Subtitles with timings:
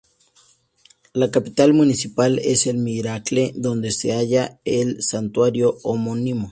[1.13, 6.39] La capital municipal es El Miracle, donde se halla el santuario homónimo.